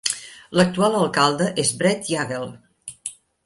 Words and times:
L'actual 0.59 0.97
alcalde 1.01 1.51
és 1.67 1.75
Brett 1.83 2.11
Yagel. 2.17 2.51